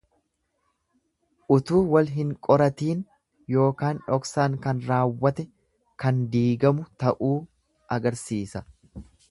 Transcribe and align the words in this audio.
Utuu 1.55 1.81
wal 1.95 2.09
hin 2.13 2.31
qoratiin 2.47 3.03
ykn 3.67 4.01
dhoksaan 4.07 4.57
kan 4.65 4.83
raawwate 4.89 5.47
kan 6.05 6.23
diigamu 6.37 6.89
ta'uu 7.05 7.35
agarsiisa. 7.99 8.69